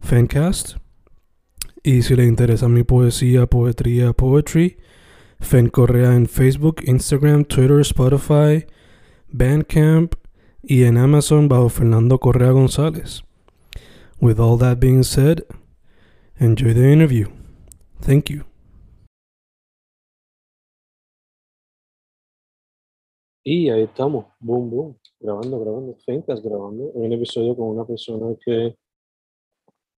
[0.00, 0.76] Fencast.
[1.82, 4.76] Y si le interesa mi poesía, poetría, poetry,
[5.40, 8.66] Fen Correa en Facebook, Instagram, Twitter, Spotify,
[9.28, 10.14] Bandcamp
[10.62, 13.22] y en Amazon bajo Fernando Correa González.
[14.20, 15.44] With all that being said,
[16.38, 17.28] enjoy the interview.
[18.00, 18.44] Thank you.
[23.44, 28.76] Y ahí estamos, boom, boom, grabando, grabando, Fencast grabando, un episodio con una persona que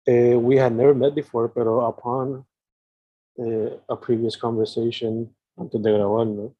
[0.08, 2.44] uh, we had never met before, pero upon
[3.38, 5.28] uh, a previous conversation
[5.58, 6.54] antes de grabar, ¿no?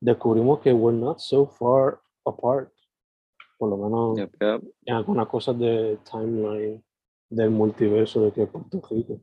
[0.00, 2.72] descubrimos que we're not so far apart,
[3.58, 4.62] por lo menos Yep, yep.
[4.86, 6.82] en algunas cosas de timeline
[7.30, 9.20] del multiverso de que Puerto Rico.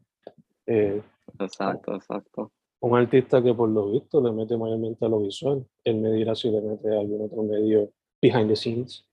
[0.68, 1.02] Eh,
[1.40, 2.52] Exacto, exacto.
[2.82, 6.36] un artista que por lo visto le mete mayormente a lo visual, él me dirá
[6.36, 9.06] si le mete a algún otro medio behind the scenes.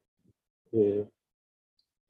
[0.72, 1.06] Eh,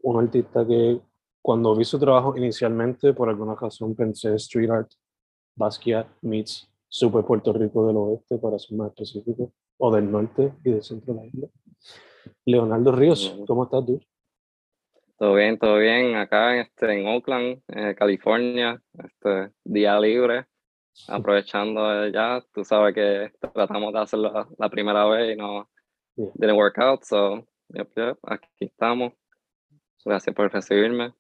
[0.03, 1.01] un artista que
[1.43, 4.93] cuando vi su trabajo inicialmente, por alguna razón pensé street art,
[5.57, 10.71] Basquiat meets Super Puerto Rico del Oeste, para ser más específico, o del norte y
[10.71, 11.49] del centro de la isla.
[12.47, 13.37] Leonardo Ríos.
[13.47, 14.01] ¿cómo estás tú?
[15.19, 16.17] Todo bien, todo bien.
[16.17, 20.47] Acá este, en Oakland, eh, California, este, día libre,
[21.09, 22.43] aprovechando eh, ya.
[22.53, 25.69] Tú sabes que tratamos de hacerlo la, la primera vez y no
[26.17, 26.29] Yeah.
[26.39, 29.13] didn't work out, so yep, yep, aquí estamos.
[30.05, 31.15] Gracias por recibirme.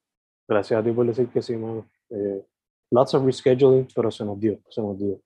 [0.48, 1.86] Gracias a ti por decir que sí, mano.
[2.10, 2.44] Eh,
[2.90, 5.20] lots of rescheduling, pero se nos dio, se nos dio.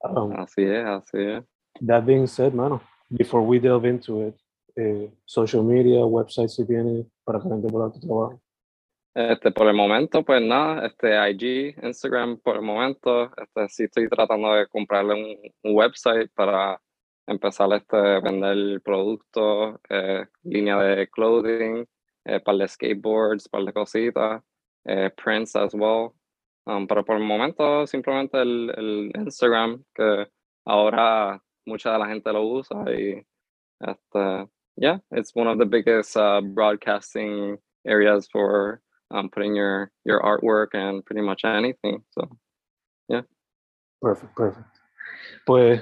[0.00, 1.44] Um, Así es, así es.
[1.86, 4.36] That being said, mano, before we delve into it,
[4.76, 8.40] eh, social media, website si tiene para que la gente pueda tu trabajo.
[9.14, 14.08] Este, por el momento, pues nada, este IG, Instagram, por el momento, este, sí estoy
[14.08, 16.80] tratando de comprarle un, un website para
[17.26, 21.86] empezar este, vender productos, eh, línea de clothing,
[22.24, 24.42] eh, par de skateboards, par de cositas,
[24.88, 26.14] eh, prints as well.
[26.66, 30.26] Um, pero por el momento, simplemente el, el Instagram, que
[30.66, 33.22] ahora mucha de la gente lo usa y,
[33.86, 38.80] este, yeah, it's one of the biggest uh, broadcasting areas for
[39.10, 42.02] um, putting your your artwork and pretty much anything.
[42.12, 42.28] So
[44.04, 44.66] Perfect, perfect.
[45.46, 45.80] Pues,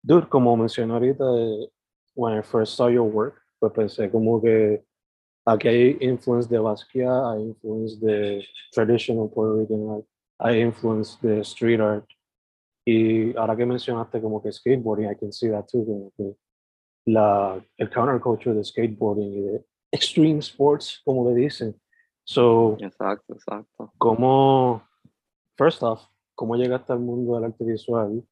[0.00, 1.66] dude, como mencioné ahorita, eh,
[2.14, 4.84] when I first saw your work, pues pensé como que
[5.44, 10.06] aquí hay influence de Basquiat, hay influence de traditional Puerto Rican art,
[10.38, 12.06] hay influence de street art.
[12.86, 16.36] Y ahora que mencionaste como que skateboarding, I can see that too, como que
[17.06, 21.74] la, el counterculture de skateboarding y de extreme sports, como le dicen.
[22.24, 23.92] So, exacto, exacto.
[23.98, 24.82] ¿Cómo,
[25.56, 28.22] first off, cómo llegaste al mundo del arte visual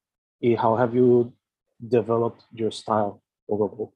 [0.40, 1.32] y how have you
[1.78, 3.94] developed your style poco a poco?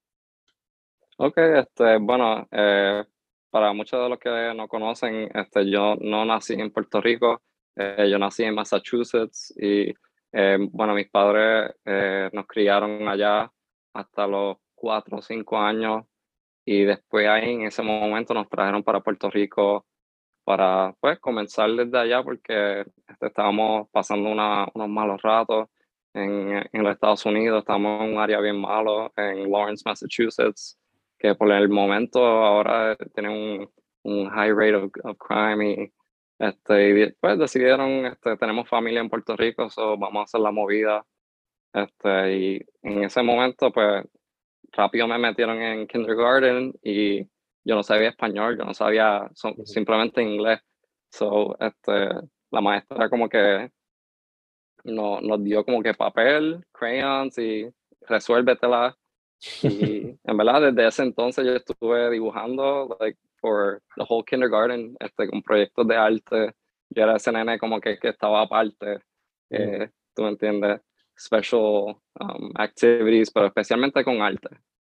[1.18, 3.02] Ok, este, bueno, eh,
[3.50, 7.42] para muchos de los que no conocen, este, yo no nací en Puerto Rico,
[7.74, 9.94] eh, yo nací en Massachusetts y
[10.32, 13.50] eh, bueno, mis padres eh, nos criaron allá
[13.94, 16.04] hasta los cuatro o cinco años
[16.66, 19.86] y después ahí en ese momento nos trajeron para Puerto Rico
[20.44, 25.68] para pues comenzar desde allá porque este, estábamos pasando una- unos malos ratos
[26.14, 30.78] en, en los Estados Unidos, estamos en un área bien malo, en Lawrence, Massachusetts
[31.30, 33.70] que por el momento ahora tienen un,
[34.02, 35.92] un high rate of, of crime y,
[36.38, 40.50] este, y después decidieron, este, tenemos familia en Puerto Rico, so vamos a hacer la
[40.52, 41.04] movida.
[41.72, 44.04] Este, y en ese momento, pues,
[44.72, 47.24] rápido me metieron en kindergarten y
[47.64, 50.60] yo no sabía español, yo no sabía so- simplemente inglés.
[51.10, 52.10] So, este,
[52.50, 53.70] la maestra como que
[54.84, 57.68] no, nos dio como que papel, crayons y
[58.02, 58.96] resuélvetela.
[59.62, 65.28] Y en verdad, desde ese entonces yo estuve dibujando, like, for the whole kindergarten, este,
[65.28, 66.54] con proyectos de arte
[66.90, 69.00] yo era ese nene como que, que estaba aparte,
[69.50, 70.80] eh, tú me entiendes,
[71.18, 74.48] special um, activities, pero especialmente con arte.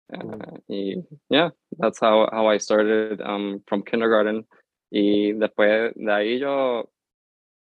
[0.09, 4.45] Uh, y yeah, that's how, how I started um, from kindergarten.
[4.91, 6.89] Y después de ahí yo,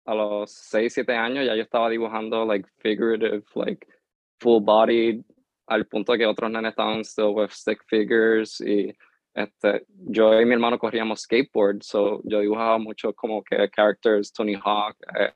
[0.05, 3.87] a los 6, 7 años, ya yo estaba dibujando like figurative, like
[4.39, 5.23] full body,
[5.67, 8.61] al punto de que otros nenes estaban still with stick figures.
[8.61, 8.95] Y
[9.33, 14.55] este, yo y mi hermano corríamos skateboard, so yo dibujaba mucho como que characters, Tony
[14.55, 15.33] Hawk, eh,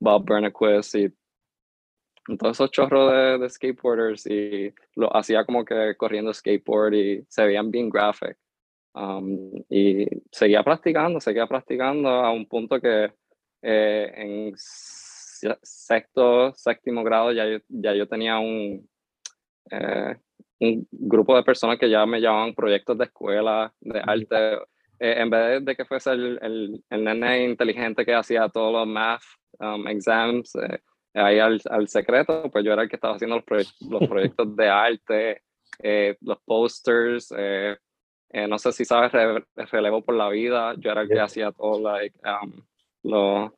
[0.00, 1.08] Bob Burnquist y
[2.36, 7.46] todos esos chorros de, de, skateboarders y lo hacía como que corriendo skateboard y se
[7.46, 8.36] veían bien graphic.
[8.94, 13.12] Um, y seguía practicando, seguía practicando a un punto que
[13.62, 18.88] eh, en sexto, séptimo grado ya yo, ya yo tenía un,
[19.70, 20.16] eh,
[20.60, 24.54] un grupo de personas que ya me llamaban proyectos de escuela, de arte.
[25.00, 28.86] Eh, en vez de que fuese el, el, el, nene inteligente que hacía todos los
[28.86, 29.22] math
[29.60, 30.52] um, exams,
[31.14, 34.68] ahí al, al, secreto, pues yo era el que estaba haciendo los, los proyectos de
[34.68, 35.42] arte,
[35.80, 37.76] eh, los posters, eh,
[38.30, 39.12] eh, no sé si sabes,
[39.70, 42.52] relevo por la vida, yo era el que hacía todo, like, um,
[43.04, 43.54] lo,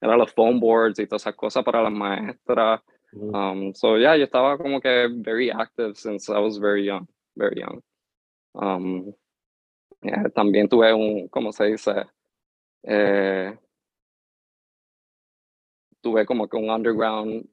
[0.00, 2.80] era los phone boards y todas esas cosas para las maestras.
[3.14, 7.56] Um, so yeah, yo estaba como que very active since I was very young, very
[7.60, 7.80] young.
[8.54, 9.14] Um,
[10.02, 12.04] yeah, también tuve un, ¿cómo se dice?
[12.86, 13.56] Eh,
[16.02, 17.48] tuve como que un underground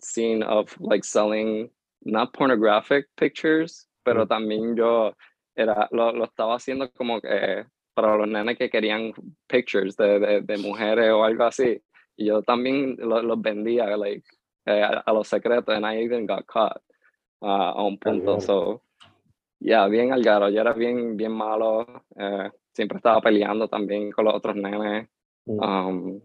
[0.00, 1.70] scene of like selling
[2.04, 5.12] not pornographic pictures, pero también yo
[5.56, 7.64] era, lo, lo, estaba haciendo como que
[7.94, 9.12] para los nenes que querían
[9.48, 11.82] pictures de, de, de mujeres o algo así.
[12.16, 14.24] Y yo también los lo vendía like,
[14.66, 16.80] eh, a, a, los secretos and I even got caught
[17.42, 18.40] uh, a un punto.
[18.40, 18.82] So,
[19.60, 20.48] yeah, bien algaro.
[20.52, 21.86] Yo era bien, bien malo.
[22.18, 25.08] Eh, siempre estaba peleando también con los otros nenes.
[25.46, 26.20] Um,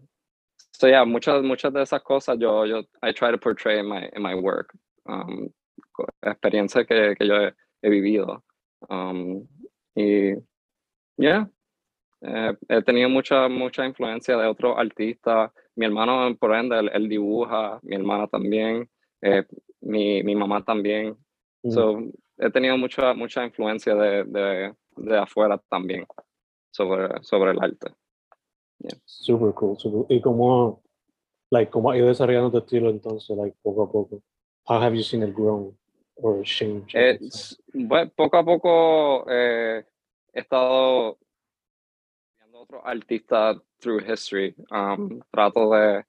[0.72, 4.08] so yeah, muchas, muchas de esas cosas yo, yo, I try to portray in my,
[4.14, 4.76] in my work.
[5.08, 5.50] Um,
[6.22, 8.42] experiencia que, que yo he, he vivido.
[8.88, 9.48] Um,
[9.94, 10.34] y,
[11.16, 11.46] yeah,
[12.22, 15.50] eh, he tenido mucha, mucha influencia de otros artistas.
[15.76, 18.88] Mi hermano, por ende, él, dibuja, mi hermana también,
[19.20, 19.44] eh,
[19.80, 21.16] mi, mi mamá también.
[21.62, 21.70] Mm.
[21.70, 21.98] So,
[22.38, 26.06] he tenido mucha, mucha influencia de, de, de afuera también
[26.70, 27.94] sobre, sobre el arte.
[28.78, 28.98] Yeah.
[29.04, 30.04] Super cool, super.
[30.14, 30.82] ¿Y cómo,
[31.50, 34.22] like, cómo ha ido desarrollando tu estilo entonces, like, poco a poco?
[34.68, 35.74] How have you seen it grow
[36.16, 36.94] or change?
[36.94, 37.18] Eh,
[37.72, 39.84] bueno, poco a poco eh,
[40.32, 41.18] he estado
[42.66, 44.54] otros artistas through history.
[44.70, 46.04] Um, trato de,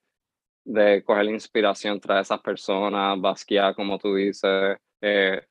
[0.65, 5.41] de coger inspiración tras esas personas, Basquiat, como tú dices, eh,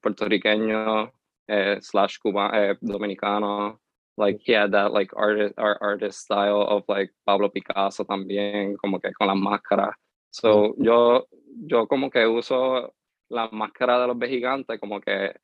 [0.00, 1.12] puertorriqueño,
[1.46, 3.80] eh, slash cubano, eh, dominicano,
[4.16, 9.00] like he had that like artist art artist style of like Pablo Picasso también como
[9.00, 9.94] que con las máscaras
[10.30, 11.26] so yo
[11.66, 12.92] yo como que uso
[13.30, 15.34] la máscara de los vejigantes como que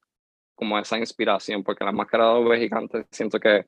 [0.55, 3.65] como esa inspiración porque la máscara de los vejigantes siento que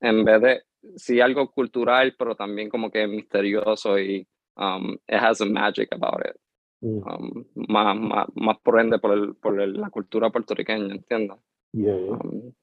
[0.00, 0.62] en vez de
[0.96, 4.26] sí algo cultural pero también como que misterioso y
[4.56, 6.36] um, it has a magic about it
[6.80, 6.98] mm.
[7.08, 11.38] um, más, más, más por ende por, el, por el, la cultura puertorriqueña entiendes
[11.72, 12.12] yeah, yeah.
[12.12, 12.54] Um,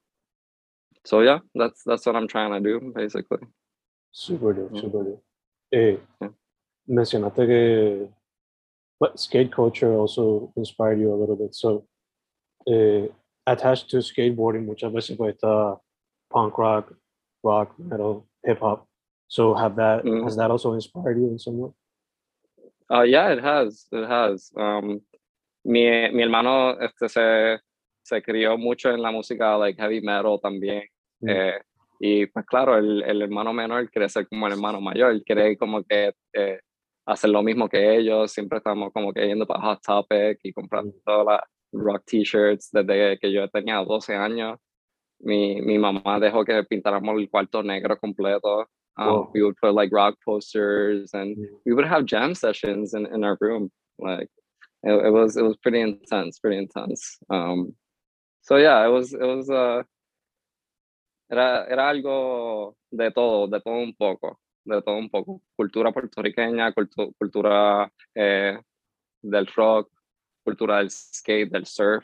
[1.04, 3.40] so yeah, that's that's what I'm trying to do basically.
[4.12, 5.24] Super dope, super dope.
[5.72, 5.98] Eh.
[6.88, 8.08] Mencionaste que
[9.00, 11.56] what skate culture also inspired you a little bit.
[11.56, 11.86] So
[12.68, 13.08] eh,
[13.48, 15.80] attached to skateboarding, muchas veces pues está
[16.30, 16.94] punk rock,
[17.44, 18.88] rock, metal, hip hop.
[19.28, 20.24] So have that mm.
[20.24, 21.72] has that also inspired you in some way?
[22.90, 23.86] Uh, yeah, it has.
[23.92, 24.52] It has.
[24.58, 25.02] Um,
[25.64, 27.60] mi, mi hermano este, se
[28.04, 30.84] se crió mucho en la música like heavy metal también.
[31.22, 31.30] Mm.
[31.30, 31.62] Eh,
[32.00, 35.84] y pues claro, el, el, hermano menor quiere ser como el hermano mayor, quiere como
[35.84, 36.60] que eh,
[37.06, 40.92] hacer lo mismo que ellos, siempre estamos como que yendo para Hot Topic y comprando
[40.92, 41.02] mm.
[41.06, 41.42] todas las
[41.74, 44.60] rock t-shirts desde que yo tenía 12 años.
[45.24, 48.66] Mi, mi mamá dejó que pintáramos el cuarto negro completo.
[48.98, 51.46] Um, We would put like rock posters and mm.
[51.66, 53.72] we would have jam sessions in, in our room.
[54.00, 54.30] Like
[54.84, 57.18] it, it was it was pretty intense, pretty intense.
[57.30, 57.76] Um,
[58.44, 59.84] So yeah, it was, it was, uh,
[61.30, 65.44] era, era algo de todo, de todo un poco, de todo un poco.
[65.56, 68.58] Cultura puertorriqueña, cultu cultura eh,
[69.22, 69.90] del rock,
[70.44, 72.04] cultura del skate, del surf.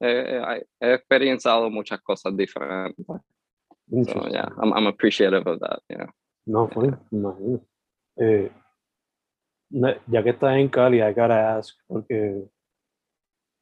[0.00, 3.06] Eh, he experienciado muchas cosas diferentes.
[3.06, 6.06] So yeah, I'm, I'm appreciative of that, yeah.
[6.46, 7.60] No, fue, imagino.
[8.18, 8.50] Eh,
[9.70, 12.48] ya que estás en Cali, I gotta ask, porque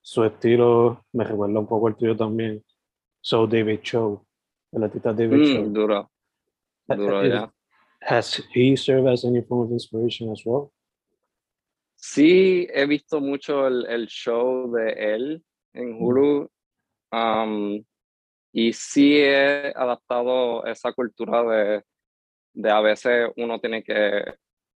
[0.03, 2.63] su estilo me recuerda un poco el tuyo también.
[3.21, 4.27] So David Cho,
[4.73, 5.69] el artista David mm, Cho.
[5.71, 6.11] Duro,
[6.89, 7.51] duro, has, yeah.
[8.01, 10.71] has he served as any form of inspiration as well?
[11.97, 15.43] Sí, he visto mucho el, el show de él
[15.75, 16.49] en Hulu.
[17.13, 17.85] Um,
[18.53, 21.83] y sí he adaptado esa cultura de,
[22.55, 24.25] de a veces uno tiene que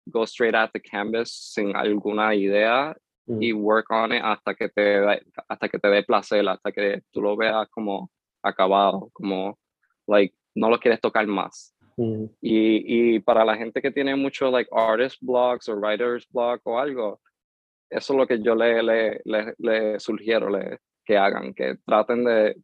[0.06, 2.94] go straight at the canvas sin alguna idea
[3.28, 3.42] Mm.
[3.42, 7.02] y work on it hasta que te da- hasta que te dé placer, hasta que
[7.10, 8.08] tú lo veas como
[8.40, 9.58] acabado, como
[10.06, 11.74] like no lo quieres tocar más.
[11.96, 16.60] Mm, Y, y para la gente que tiene mucho like artist blogs o writers blog
[16.62, 17.20] o algo,
[17.90, 22.24] eso es lo que yo le, le, le, le sugiero le, que hagan, que traten
[22.24, 22.56] de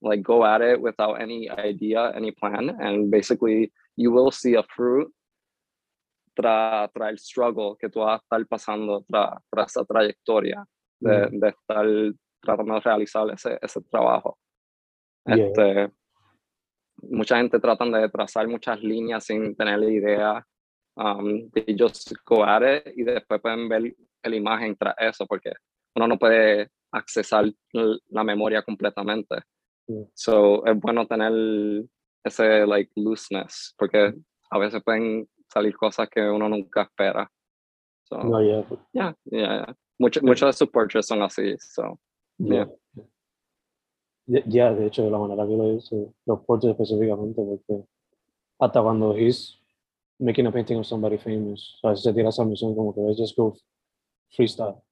[0.00, 4.62] like go at it without any idea, any plan, and basically you will see a
[4.62, 5.08] fruit
[6.36, 10.64] tras tra el struggle que tú vas a estar pasando tras tra esa trayectoria
[11.00, 11.86] de, de estar
[12.40, 14.38] tratando de realizar ese, ese trabajo.
[15.26, 15.46] Yeah.
[15.46, 15.92] Este,
[17.02, 20.46] mucha gente tratan de trazar muchas líneas sin tener la idea.
[20.96, 25.52] Um, they just go at it y después pueden ver la imagen tras eso porque
[25.94, 27.44] uno no puede accesar
[28.10, 29.36] la memoria completamente.
[29.88, 30.02] Mm.
[30.14, 31.32] So es bueno tener
[32.24, 34.12] ese like looseness porque
[34.50, 37.30] a veces pueden salir cosas que uno nunca espera.
[38.04, 39.74] So, No, yeah, but- yeah, yeah, yeah.
[39.98, 41.56] Mucho- Muchos de sus portraits son así.
[41.58, 41.98] So,
[42.38, 42.68] yeah.
[44.26, 47.84] Ya, ya, de hecho, de la manera que lo hice, los portraits específicamente, porque
[48.60, 49.58] hasta cuando he's
[50.18, 53.18] making a painting of somebody famous, a veces se tira esa misión como que let's
[53.18, 53.54] just go
[54.30, 54.82] freestyle,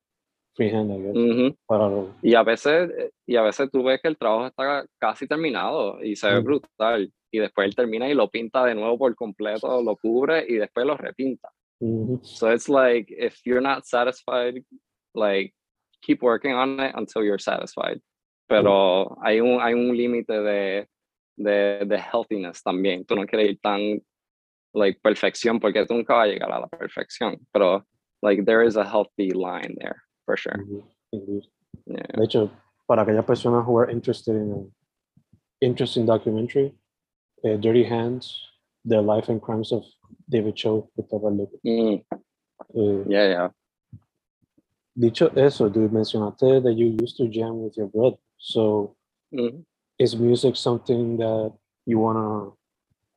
[0.57, 1.57] freehand, I guess, ujú.
[1.67, 4.85] para lo- Y a veces, eh, y a veces tú ves que el trabajo está
[4.99, 6.45] casi terminado y se ve Mm.
[6.45, 7.13] brutal.
[7.31, 10.87] Y después él termina y lo pinta de nuevo por completo, lo cubre y después
[10.87, 11.51] lo repinta.
[11.81, 12.21] Ujú.
[12.23, 14.65] So it's like, if you're not satisfied,
[15.15, 15.53] like,
[16.01, 18.01] keep working on it until you're satisfied.
[18.49, 20.89] Pero hay un, hay un límite de,
[21.37, 23.05] de, de healthiness también.
[23.05, 24.01] Tú no quieres ir tan,
[24.73, 27.37] like, perfección porque tú nunca vas a llegar a la perfección.
[27.53, 27.85] Pero,
[28.23, 29.97] like, there is a healthy line there,
[30.27, 30.53] for sure.
[30.59, 31.45] Indeed, indeed.
[31.87, 32.07] Yeah.
[32.17, 32.51] De hecho,
[32.87, 34.71] para aquellas personas who are interested in
[35.61, 36.75] interesting documentary,
[37.45, 38.23] eh, Dirty Hands,
[38.85, 39.85] The Life and Crimes of
[40.29, 41.49] David Cho, de.
[41.65, 42.05] Mm,
[42.75, 43.51] Eh, yeah, yeah.
[44.95, 48.19] dicho eso, dude, mencionaste that you used to jam with your brother.
[48.39, 48.97] So,
[49.33, 49.65] Mhm.
[49.99, 51.53] is music something that
[51.87, 52.57] you want to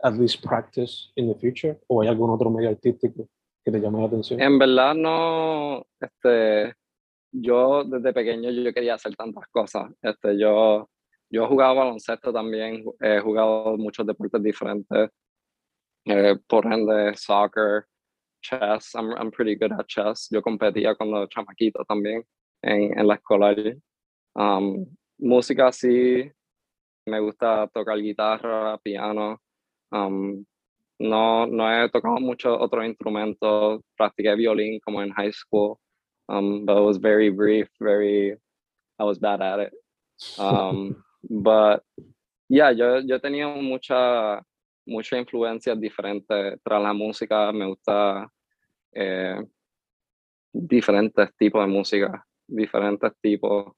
[0.04, 1.80] at least practice in the future?
[1.88, 3.28] ¿O hay algún otro medio artístico
[3.64, 4.42] que te llame la atención?
[4.42, 6.74] En verdad no, este,
[7.32, 9.92] yo desde pequeño yo quería hacer tantas cosas.
[10.02, 10.90] Este, yo,
[11.30, 15.10] yo jugaba baloncesto también, he jugado muchos deportes diferentes,
[16.06, 17.86] eh, por ende soccer,
[18.42, 20.28] chess, I'm, I'm pretty good at chess.
[20.32, 22.24] Yo competía cuando chamaquito también
[22.62, 23.56] en, en la escolar.
[24.36, 24.86] Um,
[25.18, 26.32] música sí,
[27.06, 29.42] me gusta tocar guitarra, piano.
[29.92, 30.46] Um,
[31.00, 33.82] no, no he tocado muchos otros instrumentos.
[33.98, 35.78] Practiqué violín como en high school,
[36.30, 38.36] um, but it was very brief, very,
[39.00, 39.74] I was bad at it.
[40.38, 41.84] Um, but
[42.48, 44.42] yeah, yo, yo he tenido mucha,
[44.88, 47.52] mucha influencia diferente tras la música.
[47.52, 48.30] Me gusta
[48.94, 49.42] eh,
[50.54, 53.74] diferentes tipos de música, diferentes tipos.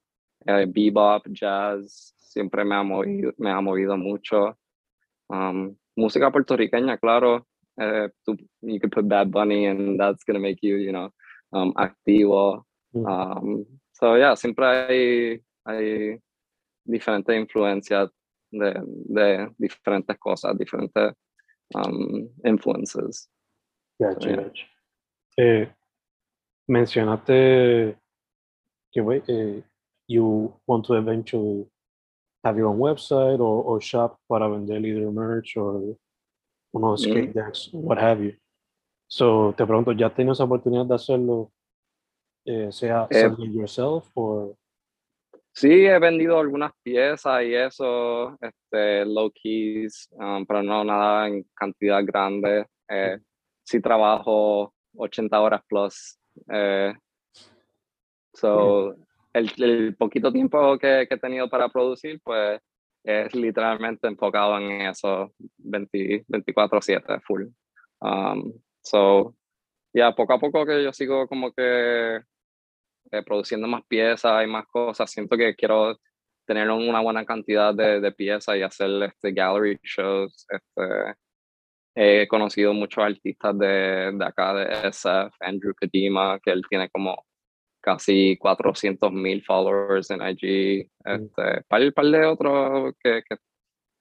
[0.46, 4.58] Eh, bebop, jazz, siempre me ha movido, me ha movido mucho.
[5.29, 7.46] Um, música puertorriqueña, claro.
[7.79, 8.08] eh,
[8.62, 11.12] you could put Bad Bunny and that's gonna make you, you know,
[11.53, 12.63] um, activo.
[12.93, 13.05] Mm.
[13.05, 16.20] Um, so yeah, siempre hay, hay
[16.86, 18.10] diferentes influencias
[18.51, 21.13] de, de diferentes cosas, diferentes
[21.75, 23.29] um, influences.
[24.00, 24.36] Gotcha, yeah.
[24.36, 24.65] gotcha.
[25.38, 25.67] Eh,
[26.67, 27.98] mencionaste
[28.91, 29.62] que wait, eh,
[30.08, 31.65] you want to eventually
[32.43, 35.96] have your own website or, or shop para vender either merch or
[36.74, 37.10] unos Mm.
[37.10, 38.34] skate decks, what have you.
[39.13, 41.51] So te pregunto, ¿ya tienes oportunidad de hacerlo,
[42.46, 44.56] eh, sea Eh, yourself or
[45.53, 51.44] Sí, he vendido algunas piezas y eso, este, low keys, um, pero no nada en
[51.53, 52.65] cantidad grande.
[52.88, 53.20] Eh,
[53.63, 56.18] sí trabajo 80 horas plus.
[56.50, 56.94] Eh,
[58.34, 58.96] so,
[59.34, 62.62] el, el poquito tiempo que, que he tenido para producir, pues
[63.03, 67.48] es literalmente enfocado en eso 20 24/7 full.
[68.00, 68.53] Um,
[68.84, 69.36] so,
[69.94, 72.22] ya poco a poco que yo sigo como que
[73.12, 75.12] eh, produciendo más piezas y más cosas.
[75.12, 75.98] Siento que quiero
[76.46, 80.46] tener una buena cantidad de, de piezas y hacer este gallery shows.
[80.50, 81.16] Este,
[81.96, 87.26] he conocido muchos artistas de, de acá, de SF, Andrew Kadima, que él tiene como
[87.82, 90.90] casi 400 mil followers en IG.
[91.04, 93.36] Este, par, par de otros que, que,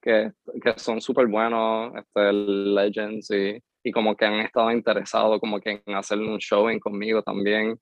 [0.01, 5.59] que, que son súper buenos, este, Legends y y como que han estado interesados como
[5.59, 7.79] que en hacer un showing conmigo también.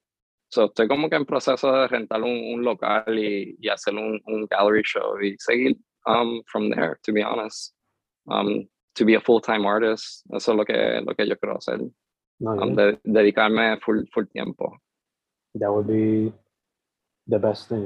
[0.51, 4.19] So, estoy como que en proceso de rentar un, un local y, y hacer un,
[4.25, 5.77] un, gallery show y seguir
[6.07, 7.75] um, from there, to be honest.
[8.27, 11.79] Um, to be a full-time artist, eso es lo que, lo que yo quiero hacer.
[12.39, 14.77] No, um, de, dedicarme full, full tiempo.
[15.55, 16.33] That would be
[17.27, 17.85] the best thing,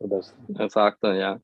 [0.00, 0.56] the best thing.
[0.58, 1.38] Exacto, ya.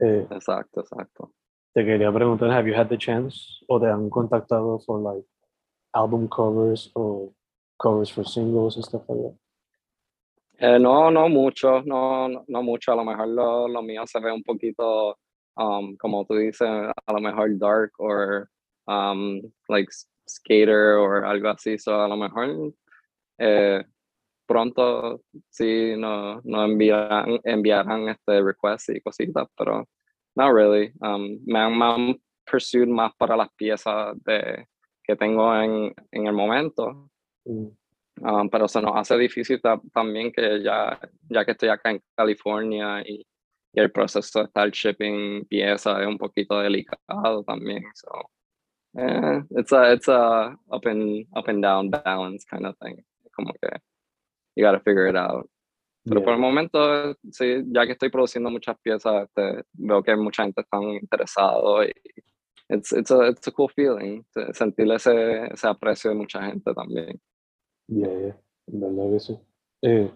[0.00, 0.08] Yeah.
[0.08, 1.32] Eh, exacto, exacto.
[1.74, 5.24] Te quería preguntar, have you had the chance o te han contactado for like
[5.92, 7.34] album covers o
[7.82, 9.34] covers for singles and stuff like that?
[10.60, 12.92] Eh, no, no mucho, no, no mucho.
[12.92, 15.18] A lo mejor lo, lo mío se ve un poquito,
[15.56, 18.46] um, como tú dices, a lo mejor dark o
[18.86, 19.88] um, like
[20.28, 21.76] skater o algo así.
[21.76, 22.72] So a lo mejor
[23.38, 23.82] eh,
[24.46, 29.88] pronto sí no, no enviarán, enviarán este request y cositas, pero
[30.36, 30.92] no really.
[31.00, 32.14] Um, me, han, me han
[32.46, 34.66] pursued más para las piezas de,
[35.04, 37.10] que tengo en, en el momento.
[37.44, 37.68] Mm.
[38.22, 39.60] Um, pero se nos hace difícil
[39.92, 40.98] también que ya,
[41.28, 43.26] ya que estoy acá en California y,
[43.72, 47.82] y el proceso de estar shipping piezas es un poquito delicado también.
[47.94, 48.30] So,
[48.98, 53.02] eh, it's a, it's a up and, up and down balance kind of thing.
[53.34, 53.80] Como que
[54.54, 55.50] you gotta figure it out.
[56.04, 60.42] Pero por el momento, sí, ya que estoy produciendo muchas piezas, este, veo que mucha
[60.42, 61.92] gente está interesada y
[62.68, 67.18] it's, it's, a, it's a cool feeling, sentir ese, ese aprecio de mucha gente también.
[67.88, 69.38] Yeah, yeah, verdad que sí.
[69.82, 70.10] Eh,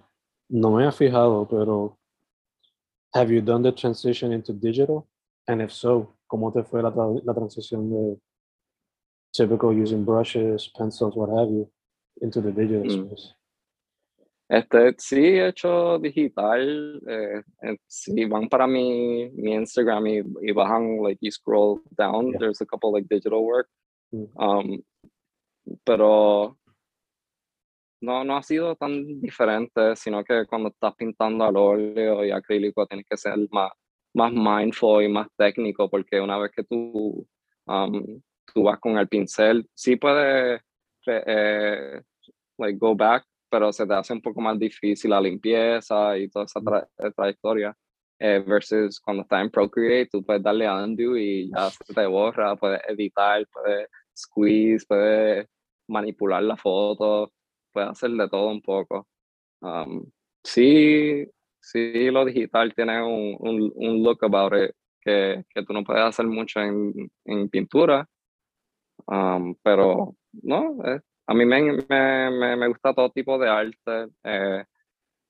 [0.51, 1.99] no me he fijado, pero
[3.15, 5.07] have you done the transition into digital?
[5.47, 8.21] And if so, ¿cómo te fue la, la transición de
[9.33, 11.71] typical using brushes, pencils, what have you,
[12.21, 13.07] into the digital mm.
[13.07, 13.38] space?
[14.49, 17.03] Este, sí, he hecho digital.
[17.07, 17.43] Eh,
[17.87, 22.39] si van para mi, mi Instagram y, y, bajan, like, you scroll down, yeah.
[22.39, 23.69] there's a couple, like, digital work.
[24.13, 24.29] Mm.
[24.39, 24.83] Um,
[25.85, 26.57] pero
[28.01, 32.87] no, no ha sido tan diferente, sino que cuando estás pintando al óleo y acrílico
[32.87, 33.73] tienes que ser más,
[34.15, 37.27] más mindful y más técnico, porque una vez que tú,
[37.67, 38.23] um,
[38.55, 40.61] tú vas con el pincel, sí puedes
[41.07, 42.03] eh,
[42.59, 46.45] like, go back, pero se te hace un poco más difícil la limpieza y toda
[46.47, 46.61] esa
[46.99, 47.77] eh, trayectoria.
[48.21, 52.57] Eh, versus cuando estás en Procreate, tú puedes darle undo y ya se te borra,
[52.57, 55.47] puedes editar, puedes squeeze, puedes
[55.87, 57.33] manipular la foto
[57.73, 59.07] puede hacer de todo un poco.
[59.61, 60.05] Um,
[60.43, 61.27] sí,
[61.61, 66.03] sí, lo digital tiene un, un, un, look about it que, que tú no puedes
[66.03, 68.09] hacer mucho en, en pintura,
[69.07, 71.61] um, pero no, eh, a mí me,
[71.91, 74.09] me, me, gusta todo tipo de arte.
[74.25, 74.65] Eh,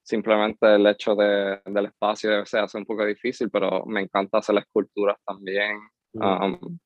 [0.00, 4.56] simplemente el hecho de, del espacio se hace un poco difícil, pero me encanta hacer
[4.58, 5.76] esculturas también.
[6.12, 6.22] Mm.
[6.22, 6.78] Um,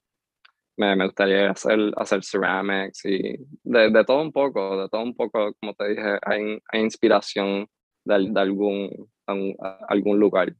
[0.78, 5.14] me, me, gustaría hacer, hacer ceramics y de, de, todo un poco, de todo un
[5.14, 7.68] poco, como te dije, hay, hay inspiración
[8.06, 9.56] de, de algún, un,
[9.88, 10.54] algún lugar.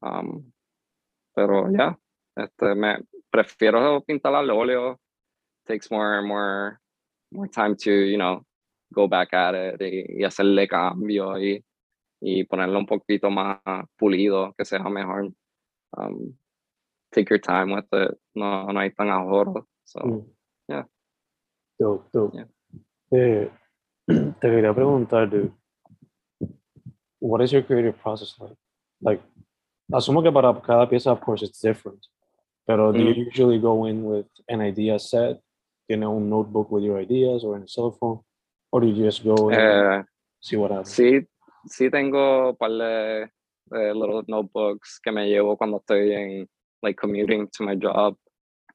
[0.00, 0.52] Um,
[1.34, 1.98] pero ya,
[2.36, 5.00] este, me prefiero pintar al óleo.
[5.64, 6.78] Takes more, more,
[7.32, 8.44] more time to, you know,
[8.92, 11.62] go back at it y, y hacerle cambio y,
[12.20, 13.58] y ponerlo un poquito más
[13.96, 15.30] pulido, que sea mejor.
[15.96, 16.34] Um,
[17.12, 18.16] take your time with it.
[18.34, 19.66] No, no hay tan ahorro.
[19.84, 20.24] So, mm.
[20.68, 20.84] yeah.
[21.78, 22.34] Dope, dope.
[22.34, 23.18] Yeah.
[23.18, 23.50] Eh,
[24.08, 25.52] te quería preguntar, dude,
[27.20, 28.56] what is your creative process like?
[29.00, 29.22] Like,
[29.92, 32.06] asumo que para cada pieza, of course, it's different.
[32.66, 33.26] Pero do you mm.
[33.28, 35.40] usually go in with an idea set?
[35.88, 38.20] ¿Tiene un notebook with your ideas or in a cell phone?
[38.70, 40.02] Or do you just go and eh,
[40.38, 40.90] see what happens?
[40.94, 41.26] Sí,
[41.64, 43.30] sí tengo par de,
[43.70, 46.48] little notebooks que me llevo cuando estoy en
[46.82, 48.16] like commuting to my job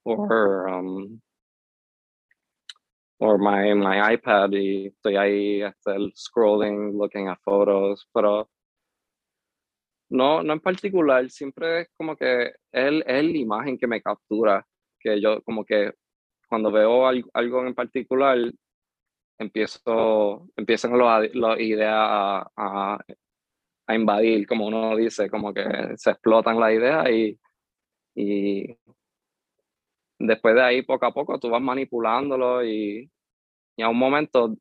[0.03, 1.21] or um
[3.19, 8.49] or my my iPad y estoy ahí hasta el scrolling, looking at photos, pero
[10.09, 14.65] no, no en particular, siempre es como que es, es la imagen que me captura,
[14.99, 15.93] que yo como que
[16.53, 18.37] cuando veo algo, en particular,
[19.39, 22.99] empiezo, empiezan las ideas a,
[23.87, 25.63] a, invadir, como uno dice, como que
[25.97, 27.39] se explotan las ideas y
[28.15, 28.77] y
[30.19, 33.09] después de ahí, poco a poco, tú vas manipulándolo y,
[33.75, 34.55] y a un momento,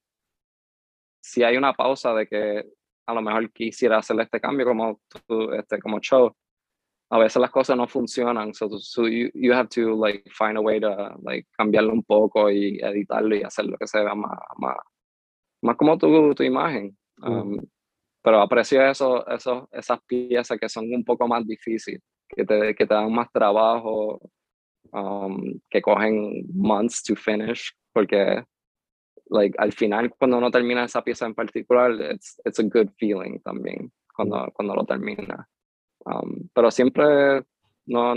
[1.20, 2.64] si hay una pausa de que
[3.06, 5.00] a lo mejor quisiera hacer este cambio como,
[5.58, 6.34] este, como show,
[7.12, 10.62] a veces las cosas no funcionan, so, so you, you, have to like find a
[10.62, 14.38] way to like cambiarlo un poco y editarlo y hacer lo que se vea más,
[14.56, 14.76] más,
[15.60, 16.96] más como tu, tu imagen.
[17.22, 17.58] Um,
[18.22, 22.86] pero aprecio eso, eso, esas piezas que son un poco más difíciles que te, que
[22.86, 24.18] te dan más trabajo,
[24.92, 28.42] um, que cogen months to finish, porque
[29.28, 33.38] like, al final cuando uno termina esa pieza en particular, it's, it's a good feeling
[33.44, 35.46] también cuando, cuando lo termina.
[36.04, 37.42] Um, pero siempre
[37.86, 38.14] no,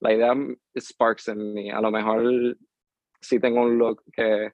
[0.00, 0.34] la idea
[0.78, 1.70] sparks en mí.
[1.70, 2.56] A lo mejor
[3.20, 4.52] sí tengo un look que,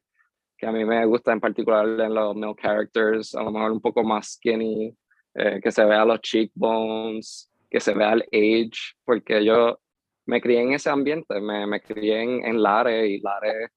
[0.56, 3.80] que a mí me gusta en particular en los male characters, a lo mejor un
[3.80, 4.94] poco más skinny,
[5.34, 9.78] eh, que se vea los cheekbones, que se vea el age, porque yo
[10.26, 13.68] me crié en ese ambiente, me, me crié en, en Lare y Lare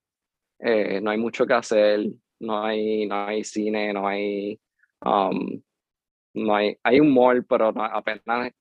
[0.59, 2.05] eh, no hay mucho que hacer,
[2.39, 4.59] no hay, no hay cine, no hay,
[5.03, 5.61] um,
[6.33, 8.51] no hay, hay un mall, pero no, apenas,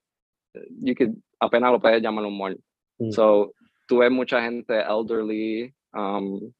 [0.80, 2.60] you could, apenas lo puedes llamar un mall.
[2.98, 3.12] Mm.
[3.12, 3.52] So,
[3.86, 6.52] tuve mucha gente elderly, um,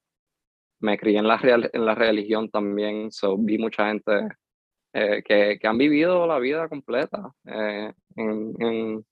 [0.81, 4.29] me crié en la, real, en la religión también, so vi mucha gente
[4.93, 9.07] eh, que, que, han vivido la vida completa eh, en, en,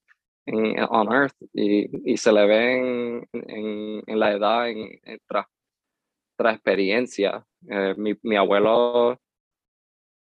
[0.47, 5.47] en, on earth y, y se le ven en, en, la edad en, tras,
[6.37, 7.47] tras experiencia.
[7.71, 9.17] Eh, mi, mi, abuelo,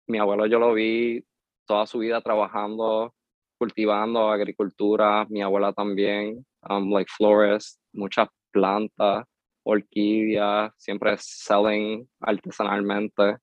[0.08, 1.24] mi abuelo yo lo vi
[1.66, 3.14] toda su vida trabajando,
[3.60, 9.26] cultivando agricultura, mi abuela también, um, like florist, muchas plantas,
[9.64, 13.38] orquídeas, siempre selling artesanalmente.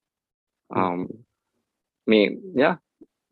[0.73, 0.79] Mm.
[0.79, 1.09] Um,
[2.07, 2.79] mi, yeah,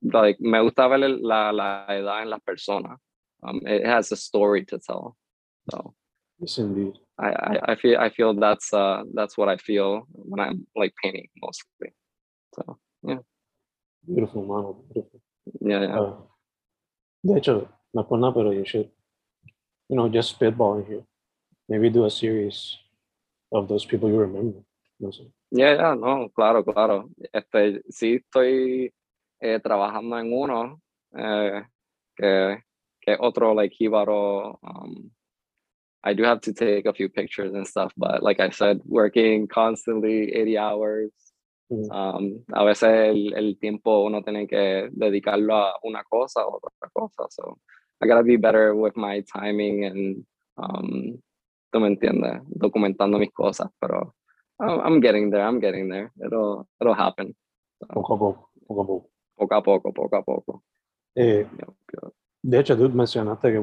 [0.02, 2.98] like, me gusta ver la, la edad en las personas.
[3.42, 5.16] Um, it has a story to tell.
[5.70, 5.94] So
[6.38, 6.94] yes, indeed.
[7.18, 10.94] I, I, I feel I feel that's uh that's what I feel when I'm like
[11.02, 11.92] painting mostly.
[12.54, 13.18] So yeah.
[14.06, 14.74] Beautiful, man.
[14.92, 15.20] Beautiful.
[15.60, 15.98] Yeah, yeah.
[16.00, 16.16] Uh,
[17.24, 18.90] de hecho, no nada, pero you should,
[19.88, 21.04] you know, just spitballing here.
[21.68, 22.76] Maybe do a series
[23.50, 24.60] of those people you remember.
[25.00, 25.30] No sé.
[25.50, 27.08] Yeah, yeah, no, claro, claro.
[27.32, 28.92] Este, sí estoy
[29.40, 30.80] eh, trabajando en uno
[31.16, 31.62] eh,
[32.16, 32.62] que
[33.00, 34.58] que otro like jíbaro.
[34.62, 35.10] Um,
[36.02, 39.46] I do have to take a few pictures and stuff, but like I said, working
[39.46, 41.10] constantly 80 hours.
[41.70, 46.90] Um, a veces el, el, tiempo uno tiene que dedicarlo a una cosa o otra
[46.92, 47.26] cosa.
[47.30, 47.58] So
[48.00, 51.18] I gotta be better with my timing and um,
[51.72, 54.14] tú me entiendes, documentando mis cosas, pero
[54.60, 56.12] I'm getting there, I'm getting there.
[56.24, 57.34] It'll, it'll happen.
[57.80, 59.10] So, poco a poco, poco a poco.
[59.36, 60.62] Poco a poco, poco a poco.
[61.16, 61.46] Eh.
[62.42, 63.58] De hecho, tú mencionaste que,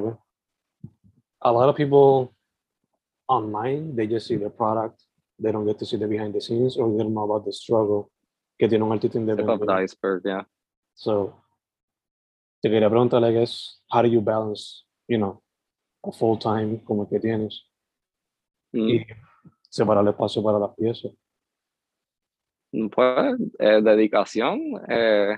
[1.42, 2.34] a lot of people
[3.28, 5.02] online, they just see the product,
[5.42, 7.52] they don't get to see the behind the scenes or they don't know about the
[7.52, 8.12] struggle
[8.60, 9.66] que tiene un artista independiente.
[9.66, 10.44] the iceberg, yeah.
[10.94, 11.44] So,
[12.62, 15.42] te quería preguntar, I guess, how do you balance, you know,
[16.06, 17.66] a full time como que tienes
[18.74, 18.90] mm.
[18.90, 19.06] y
[19.70, 21.12] separar el espacio para las piezas?
[22.72, 25.38] Pues, eh, dedicación, eh,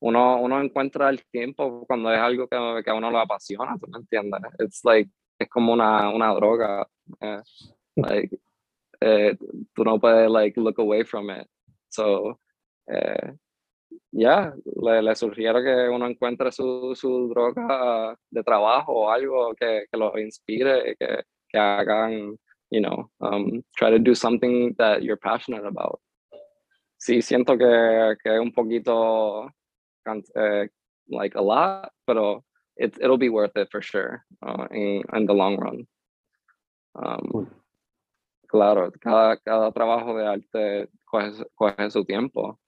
[0.00, 3.86] uno, uno encuentra el tiempo cuando es algo que, que a uno lo apasiona, ¿tú
[3.88, 4.40] me entiendes?
[4.58, 6.88] It's like, es como una, una droga.
[7.20, 7.42] Eh,
[7.96, 8.38] like,
[9.04, 9.36] eh,
[9.74, 11.46] tú no puedes like, look away from it.
[11.90, 12.38] So,
[12.90, 13.32] eh,
[14.12, 19.54] ya, yeah, le, le, sugiero que uno encuentre su, su droga de trabajo o algo
[19.54, 22.38] que, que lo inspire, que, que hagan,
[22.70, 26.00] you know, um, try to do something that you're passionate about.
[26.96, 29.50] Sí, siento que, que un poquito
[30.06, 30.66] uh,
[31.08, 32.42] like a lot, pero
[32.76, 35.86] it, it'll be worth it for sure uh, in, in the long run.
[36.94, 37.50] Um,
[38.54, 42.60] claro, cada, cada trabajo de arte coge, coge su tiempo.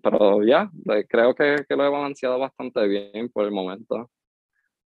[0.00, 4.08] Pero ya, yeah, creo que, que lo he balanceado bastante bien por el momento.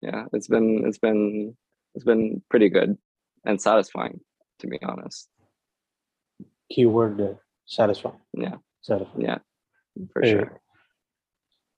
[0.03, 1.57] Yeah, it's been it's been
[1.95, 2.99] it's been pretty good
[3.45, 4.21] and satisfying,
[4.59, 5.31] to be honest.
[6.69, 8.21] Keyword uh, satisfying.
[8.33, 8.57] Yeah.
[8.83, 9.27] Satisfying.
[9.27, 9.39] Yeah,
[10.13, 10.61] for sure.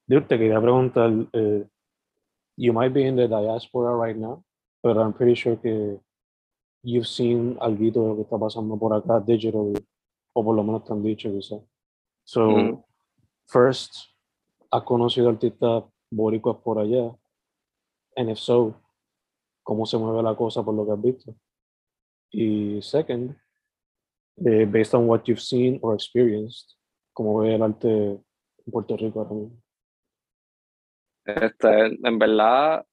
[0.09, 1.67] Dude, te quería preguntar, uh,
[2.57, 4.43] you might be in the diaspora right now,
[4.83, 6.01] but I'm pretty sure que
[6.87, 9.73] you've seen algo de lo que está pasando por acá digital,
[10.33, 11.61] o por lo menos te han dicho quizás.
[12.25, 12.85] So, mm -hmm.
[13.47, 13.93] first,
[14.71, 17.13] ¿has conocido artistas boricuas por allá?
[18.17, 18.81] And if so,
[19.65, 21.35] ¿cómo se mueve la cosa por lo que has visto?
[22.31, 23.37] Y second,
[24.45, 26.77] eh, based on what you've seen or experienced,
[27.13, 29.63] ¿cómo ve el arte en Puerto Rico ahora mismo?
[31.25, 31.69] Este,
[32.09, 32.87] en verdad,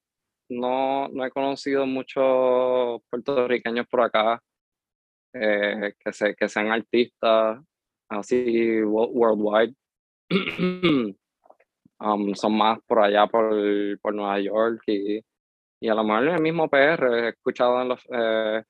[0.49, 4.41] no, no he conocido muchos puertorriqueños por acá
[5.34, 7.60] eh, que, se, que sean artistas
[8.10, 9.73] así worldwide.
[11.99, 13.56] um, son más por allá, por,
[13.99, 15.21] por Nueva York y,
[15.79, 17.25] y a lo mejor en el mismo PR.
[17.25, 18.63] He escuchado en, los, eh,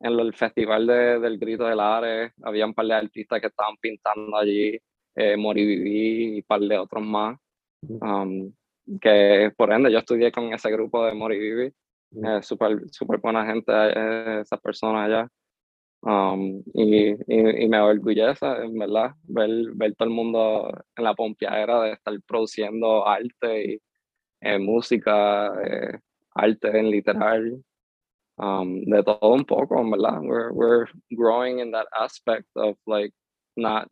[0.00, 3.76] en el festival de, del Grito del Ares, había un par de artistas que estaban
[3.80, 4.78] pintando allí,
[5.16, 7.38] eh, Moriviví y un par de otros más.
[7.82, 8.52] Um,
[9.00, 11.72] que por ende yo estudié con ese grupo de Mori Vivi,
[12.24, 15.28] eh, súper super buena gente, eh, esas personas allá.
[16.06, 21.80] Um, y, y, me orgullece, en verdad, ver, ver todo el mundo en la pompeadera
[21.80, 23.82] de estar produciendo arte y
[24.42, 25.98] eh, música, eh,
[26.34, 27.64] arte en literal,
[28.36, 30.20] um, de todo un poco, en verdad.
[30.22, 33.14] We're, we're growing in that aspect of like
[33.56, 33.88] not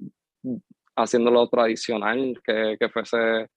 [0.98, 3.48] haciéndolo tradicional, que, que fuese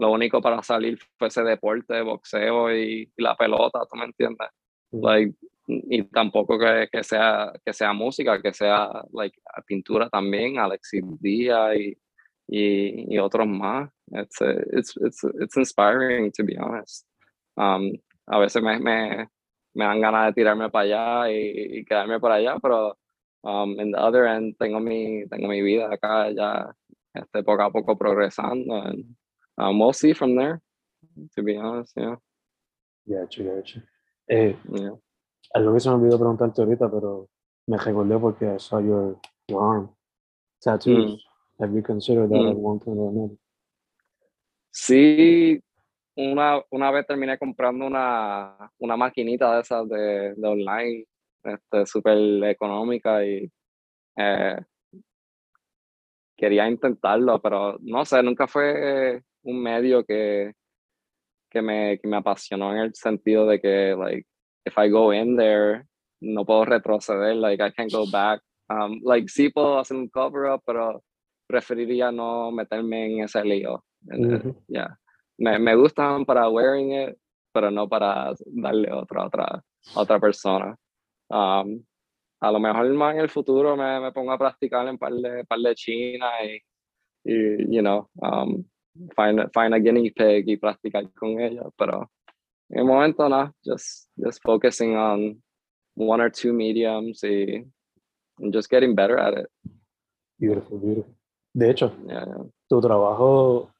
[0.00, 4.48] lo único para salir fuese deporte, boxeo y, y la pelota, ¿tú me entiendes?
[4.90, 5.34] Like,
[5.68, 11.76] y tampoco que, que, sea, que sea música, que sea like, pintura también, Alexis Díaz
[11.76, 11.98] y,
[12.48, 13.90] y, y, otros más.
[14.12, 14.40] It's,
[14.72, 17.06] it's, it's, it's inspiring, to be honest.
[17.56, 17.92] Um,
[18.26, 19.28] a veces me, me,
[19.74, 22.96] me, dan ganas de tirarme para allá y, y quedarme por allá, pero
[23.42, 26.74] um, en the other end tengo mi, tengo mi vida acá ya
[27.14, 28.82] este, poco a poco progresando.
[28.82, 29.16] And,
[29.60, 30.60] um, we'll see from there,
[31.36, 32.16] to be honest, yeah.
[33.08, 33.82] Gotcha, gotcha.
[34.28, 34.96] Eh, yeah.
[35.54, 37.28] Algo que se me olvidó preguntarte ahorita, pero
[37.66, 39.18] me recordé porque I saw your,
[39.48, 39.90] your arm.
[40.62, 41.12] Tattoos.
[41.12, 41.18] Mm.
[41.60, 42.50] Have you considered that mm.
[42.50, 43.36] at one point or another?
[44.72, 45.60] Sí,
[46.16, 51.04] una, una vez terminé comprando una, una maquinita de esas de, de online,
[51.42, 53.50] este, súper económica y
[54.16, 54.56] eh,
[56.36, 60.52] quería intentarlo, pero no sé, nunca fue un medio que,
[61.50, 64.26] que, me, que me apasionó en el sentido de que, like,
[64.66, 65.86] if I go in there,
[66.20, 68.40] no puedo retroceder, like I can't go back.
[68.68, 71.02] Um, like sí puedo hacer un cover up, pero
[71.48, 73.82] preferiría no meterme en ese lío.
[74.02, 74.96] Mm yeah.
[75.40, 77.16] me, me gustan para wearing it,
[77.52, 79.62] pero no para darle otra otra
[79.96, 80.76] otra persona.
[81.28, 81.82] Um,
[82.40, 85.44] a lo mejor más en el futuro me, me pongo a practicar en par de,
[85.44, 86.60] par de China y,
[87.24, 88.64] y, you know, um,
[89.14, 92.10] find, find a guinea pig y practicar con ella, pero
[92.70, 95.42] en el momento no, just, just focusing on
[95.94, 97.64] one or two mediums y
[98.40, 99.46] and just getting better at it.
[100.38, 101.14] Beautiful, beautiful.
[101.52, 102.44] De hecho, yeah, yeah.
[102.68, 103.70] tu trabajo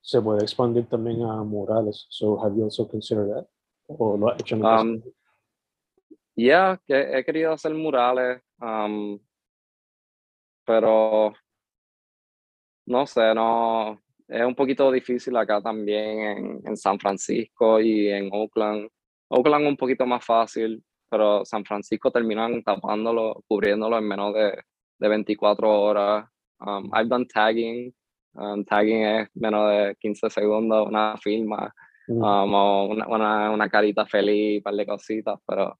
[0.00, 2.06] se puede expandir también a murales.
[2.08, 3.46] So have you also considered that?
[3.88, 5.02] ¿O lo has hecho en um,
[6.34, 9.18] Yeah, que he querido hacer murales, um,
[10.64, 11.34] pero
[12.88, 18.30] no sé, no, es un poquito difícil acá también en, en, San Francisco y en
[18.32, 18.88] Oakland.
[19.28, 24.62] Oakland un poquito más fácil, pero San Francisco terminan tapándolo, cubriéndolo en menos de,
[24.98, 26.26] de 24 horas.
[26.60, 27.92] Um, I've done tagging.
[28.34, 31.72] Um, tagging es menos de 15 segundos, una firma,
[32.08, 32.22] mm.
[32.22, 35.78] um, o una, una, una, carita feliz, un par de cositas, pero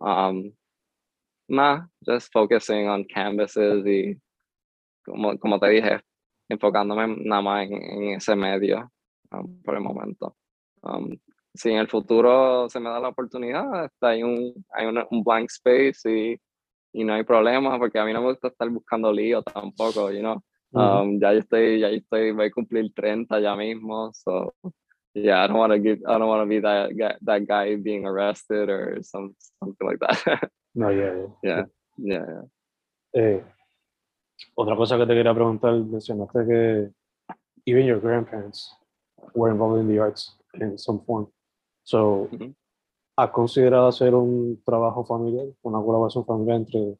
[0.00, 0.52] um,
[1.48, 4.20] más, just focusing on canvases y
[5.04, 6.00] como, como te dije,
[6.48, 8.90] enfocándome nada más en, ese medio
[9.32, 10.36] um, por el momento.
[10.82, 11.16] Um,
[11.54, 15.48] si en el futuro se me da la oportunidad, está hay un, hay un blank
[15.50, 16.40] space y,
[16.92, 20.20] y, no hay problema, porque a mí no me gusta estar buscando lío tampoco, you
[20.20, 20.42] know?
[20.72, 24.52] Um, ya yo estoy, ya yo estoy, voy a cumplir 30 ya mismo, so
[25.14, 27.76] yeah, I don't want to give, I don't want to be that guy, that guy
[27.76, 30.50] being arrested or some, something like that.
[30.74, 31.62] no, yeah, yeah,
[31.96, 33.22] yeah, yeah.
[33.22, 33.40] Eh,
[34.54, 36.90] Otra cosa que te quería preguntar, mencionaste que
[37.66, 38.74] even your grandparents
[39.34, 41.28] were involved in the arts in some form.
[41.82, 42.28] So,
[43.16, 46.98] ¿has considerado hacer un trabajo familiar, una colaboración familiar entre,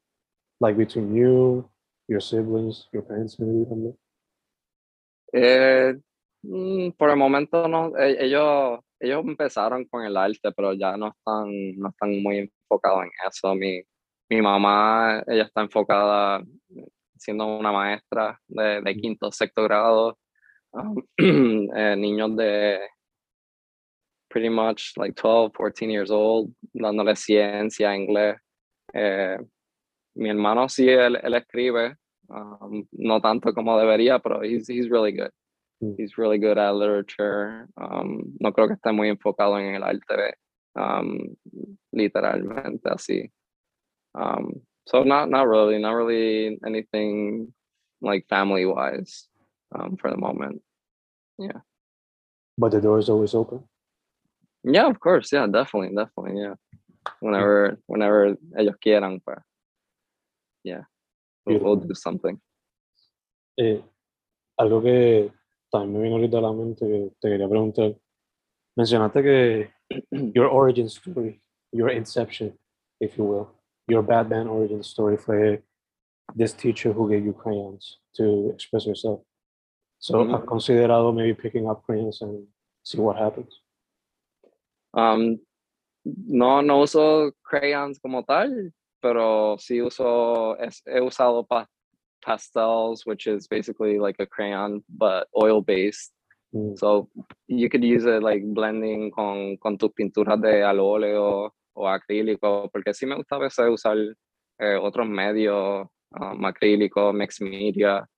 [0.61, 1.69] like, between you,
[2.09, 3.99] your siblings, your parents, maybe también?
[5.33, 5.95] Eh,
[6.43, 7.97] mm, por el momento no.
[7.97, 13.05] E, ellos, ellos empezaron con el arte, pero ya no están, no están muy enfocados
[13.05, 13.55] en eso.
[13.55, 13.83] Mi,
[14.29, 16.43] mi mamá, ella está enfocada
[17.19, 20.19] siendo una maestra de, de quinto, sexto grado,
[20.73, 22.81] um, eh, niños de
[24.29, 28.37] pretty much like 12, 14 years old, dándole ciencia, inglés.
[28.93, 29.39] Eh,
[30.17, 31.97] mi hermano sí, él, él escribe,
[32.29, 35.31] um, no tanto como debería, pero he's, he's really good.
[35.83, 35.95] Mm.
[35.99, 37.69] He's really good at literature.
[37.77, 40.35] Um, no creo que esté muy enfocado en el arte,
[40.75, 41.37] um,
[41.93, 43.31] literalmente así.
[44.15, 47.53] Um, so not not really, not really anything
[48.01, 49.29] like family wise
[49.75, 50.63] um, for the moment.
[51.39, 51.61] Yeah.
[52.59, 53.65] But the door is always open.
[54.65, 55.33] Yeah, of course.
[55.33, 56.41] Yeah, definitely, definitely.
[56.41, 56.55] Yeah.
[57.21, 59.39] Whenever, whenever ellos quieran, pues,
[60.65, 60.83] yeah,
[61.45, 62.41] we'll, we'll do something.
[63.59, 63.81] Eh,
[64.59, 65.31] algo que
[65.71, 67.95] también me vino ahorita a la mente que te quería preguntar.
[68.77, 69.71] Mencionaste que
[70.35, 71.41] your origin story,
[71.73, 72.59] your inception,
[73.01, 73.56] if you will,
[73.89, 75.59] your Batman origin story for
[76.35, 79.21] this teacher who gave you crayons to express yourself.
[79.99, 80.35] So mm-hmm.
[80.35, 82.47] I've considerado maybe picking up crayons and
[82.83, 83.61] see what happens.
[84.95, 85.39] Um,
[86.05, 88.71] no, no uso crayons como tal.
[89.07, 91.67] pero sí uso, he usado pa
[92.25, 96.13] pastels, which is basically like a crayon, but oil based.
[96.53, 96.77] Mm.
[96.77, 97.09] So
[97.47, 102.69] you could use it like blending con, con tus pinturas de al óleo o acrílico,
[102.73, 103.97] porque sí me gusta a veces usar
[104.59, 108.09] eh, otros medios, um, acrílico, mixed media,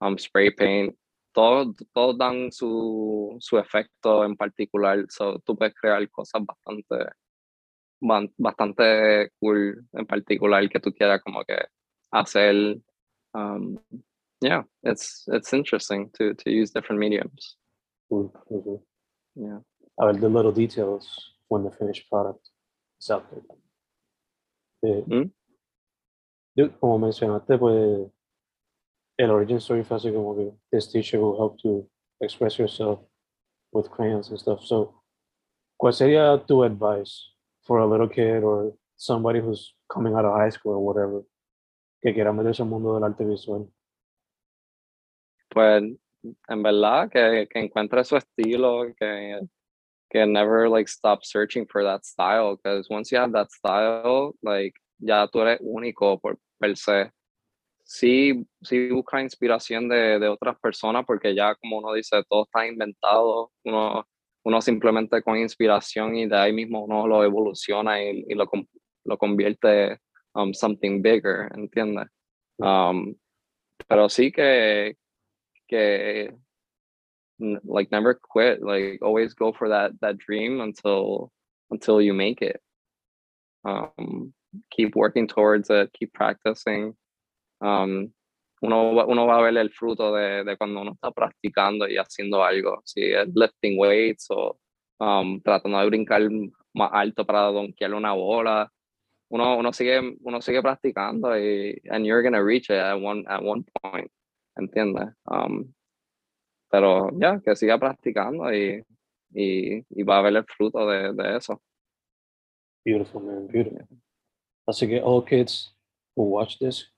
[0.00, 0.96] um, spray paint.
[1.32, 7.12] Todos, todos dan su, su efecto en particular, so tú puedes crear cosas bastante,
[8.36, 11.56] bastante cool en particular que tú quieras como que
[12.12, 12.80] hacer.
[13.32, 13.78] Um,
[14.40, 17.56] yeah, it's, it's interesting to, to use different mediums.
[18.08, 18.86] Cool, cool, cool.
[19.36, 19.60] Yeah.
[20.00, 22.49] A ver, the little details when the finished product
[23.06, 23.22] there.
[24.82, 25.30] Eh, Mm.
[26.56, 28.10] dude, como mencionaste, pues
[29.18, 31.88] el origin story fue así como que this teacher will help you
[32.20, 33.00] express yourself
[33.72, 34.60] with crayons and stuff.
[34.64, 35.02] So,
[35.78, 40.50] ¿cuál sería tu advice for a little kid or somebody who's coming out of high
[40.50, 41.22] school or whatever
[42.02, 43.68] que quiera meterse al mundo del arte visual?
[45.50, 45.82] Pues
[46.48, 49.40] en verdad que, que encuentre su estilo, que,
[50.10, 54.74] que never like stop searching for that style, because once you have that style, like
[54.98, 57.10] ya tú eres único por per se.
[57.84, 62.64] Sí, sí busca inspiración de, de otras personas porque ya como uno dice, todo está
[62.66, 64.06] inventado, uno,
[64.44, 68.48] uno simplemente con inspiración y de ahí mismo uno lo evoluciona y, y lo,
[69.04, 69.98] lo convierte
[70.34, 72.06] um, something bigger, ¿entiendes?
[72.58, 73.16] Um,
[73.88, 74.96] pero sí que,
[75.66, 76.32] que
[77.64, 81.32] like never quit like always go for that that dream until
[81.70, 82.60] until you make it.
[83.64, 84.32] Um
[84.70, 86.94] keep working towards it keep practicing.
[87.60, 88.12] Um
[88.62, 92.44] uno, uno va a ver el fruto de, de cuando uno está practicando y haciendo
[92.44, 94.58] algo si es lifting weights o
[94.98, 96.22] um, tratando de brincar
[96.74, 98.70] más alto para donkear una bola.
[99.30, 103.42] Uno, uno sigue uno sigue practicando y and you're gonna reach it at one at
[103.42, 104.10] one point
[104.56, 105.14] ¿entiendes?
[105.26, 105.72] Um,
[106.70, 108.84] pero ya, que siga practicando y,
[109.34, 111.60] y, y va a ver el fruto de, de eso.
[112.84, 113.86] Beautiful, man, beautiful.
[114.66, 115.76] Así que all kids
[116.14, 116.92] who watch this,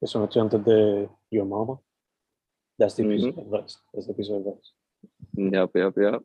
[0.00, 1.80] que son estudiantes de Your Mama,
[2.78, 3.78] that's the piece of advice.
[3.92, 4.72] That's the piece of advice.
[5.34, 6.24] Yup, yup, yup.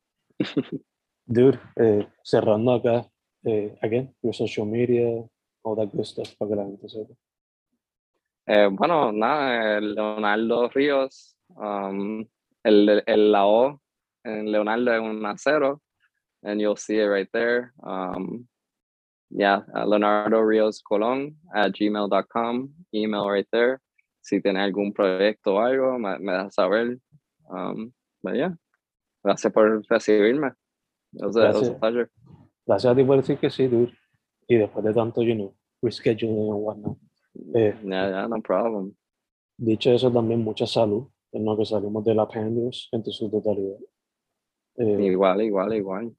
[1.26, 3.10] Dude, eh, cerrando acá,
[3.44, 5.24] eh, again, your social media,
[5.64, 7.14] all that good stuff para que la gente sepa.
[8.48, 12.26] Eh, bueno, nada, eh, Leonardo Ríos, um,
[12.68, 13.80] el, el la O
[14.24, 15.82] en Leonardo es un acero,
[16.44, 17.74] and you'll see it right there.
[17.82, 18.48] Um,
[19.30, 23.80] yeah, uh, Leonardo Rios Colón at gmail.com, email right there.
[24.22, 27.00] Si tiene algún proyecto o algo, me, me das saber.
[27.50, 28.52] Um, but yeah,
[29.24, 30.52] gracias por recibirme.
[31.14, 31.80] It was, a, it was a Gracias.
[31.80, 32.10] pleasure.
[32.68, 33.94] Gracias a ti por decir que sí, dude.
[34.50, 36.98] Y después de tanto, you know, rescheduling and whatnot.
[37.56, 38.94] Eh, Yeah, yeah, no problem.
[39.58, 43.78] dicho eso, también mucha salud en lo que salimos de la pandemia en su totalidad.
[44.78, 46.16] Eh, Igual, igual, igual.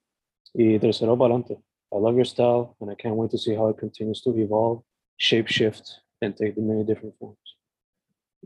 [0.55, 1.63] Y tercero para adelante.
[1.91, 4.83] I love your style and I can't wait to see how it continues to evolve,
[5.17, 7.59] shape shift, and take the many different forms.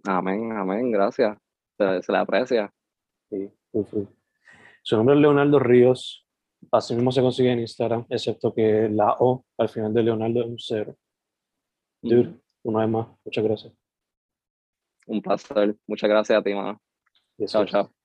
[0.04, 1.36] Amén, amén, gracias.
[1.76, 2.72] Se, se le aprecia.
[3.30, 4.08] Sí, muy cool.
[4.82, 6.26] Su nombre es Leonardo Ríos.
[6.70, 10.46] Así mismo se consigue en Instagram, excepto que la O al final de Leonardo es
[10.46, 10.96] un cero.
[12.02, 13.81] Dude, una vez más, muchas gracias.
[15.06, 15.76] Un placer.
[15.86, 16.80] Muchas gracias a ti, mano.
[17.46, 18.01] Chao, chao.